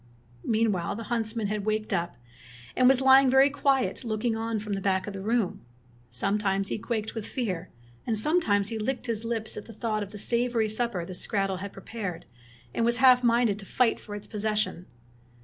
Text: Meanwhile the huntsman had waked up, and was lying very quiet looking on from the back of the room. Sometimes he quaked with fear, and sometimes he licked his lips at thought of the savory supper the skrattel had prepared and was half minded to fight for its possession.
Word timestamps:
Meanwhile 0.47 0.95
the 0.95 1.03
huntsman 1.13 1.45
had 1.45 1.63
waked 1.63 1.93
up, 1.93 2.15
and 2.75 2.87
was 2.89 3.01
lying 3.01 3.29
very 3.29 3.51
quiet 3.51 4.03
looking 4.03 4.35
on 4.35 4.59
from 4.59 4.73
the 4.73 4.81
back 4.81 5.05
of 5.05 5.13
the 5.13 5.21
room. 5.21 5.61
Sometimes 6.09 6.69
he 6.69 6.79
quaked 6.79 7.13
with 7.13 7.27
fear, 7.27 7.69
and 8.07 8.17
sometimes 8.17 8.69
he 8.69 8.79
licked 8.79 9.05
his 9.05 9.23
lips 9.23 9.57
at 9.57 9.67
thought 9.67 10.01
of 10.01 10.09
the 10.09 10.17
savory 10.17 10.69
supper 10.69 11.05
the 11.05 11.13
skrattel 11.13 11.57
had 11.59 11.71
prepared 11.71 12.25
and 12.73 12.83
was 12.83 12.97
half 12.97 13.21
minded 13.23 13.59
to 13.59 13.65
fight 13.67 13.99
for 13.99 14.15
its 14.15 14.25
possession. 14.25 14.87